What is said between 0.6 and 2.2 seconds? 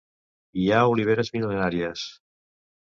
Hi ha oliveres mil·lenàries.